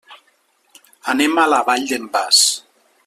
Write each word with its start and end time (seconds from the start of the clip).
Anem 1.13 1.37
a 1.43 1.45
la 1.53 1.61
Vall 1.69 1.87
d'en 1.93 2.09
Bas. 2.17 2.41